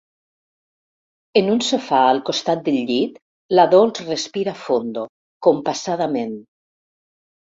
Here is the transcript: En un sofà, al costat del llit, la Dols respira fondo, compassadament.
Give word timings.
En 1.41 1.49
un 1.55 1.59
sofà, 1.65 1.99
al 2.13 2.21
costat 2.29 2.63
del 2.69 2.79
llit, 2.87 3.19
la 3.59 3.65
Dols 3.73 4.01
respira 4.07 4.55
fondo, 4.61 5.05
compassadament. 5.49 6.35